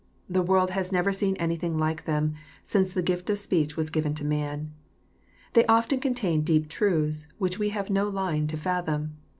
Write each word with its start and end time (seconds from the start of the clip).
The 0.27 0.41
world 0.41 0.71
has 0.71 0.91
never 0.91 1.13
seen 1.13 1.35
anything 1.35 1.77
like 1.77 2.05
them, 2.05 2.33
since 2.63 2.91
the 2.91 3.03
gifk 3.03 3.29
of 3.29 3.37
speech 3.37 3.77
was 3.77 3.91
given 3.91 4.15
to 4.15 4.25
man. 4.25 4.73
They 5.53 5.63
often 5.67 5.99
contain 5.99 6.41
deep 6.41 6.69
truths, 6.69 7.27
which 7.37 7.59
we 7.59 7.69
have 7.69 7.91
no 7.91 8.09
line 8.09 8.47
to 8.47 8.57
fathom. 8.57 9.17